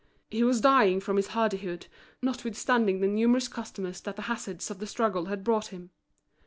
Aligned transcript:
He 0.31 0.43
was 0.43 0.61
dying 0.61 0.99
from 0.99 1.17
his 1.17 1.27
hardihood, 1.27 1.85
notwithstanding 2.23 3.01
the 3.01 3.07
numerous 3.07 3.47
customers 3.47 4.01
that 4.01 4.15
the 4.15 4.23
hazards 4.23 4.71
of 4.71 4.79
the 4.79 4.87
struggle 4.87 5.25
had 5.25 5.43
brought 5.43 5.67
him. 5.67 5.91